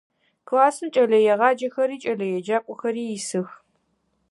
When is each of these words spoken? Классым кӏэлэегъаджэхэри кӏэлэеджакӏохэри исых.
Классым 0.47 0.87
кӏэлэегъаджэхэри 0.93 1.97
кӏэлэеджакӏохэри 2.03 3.03
исых. 3.17 3.49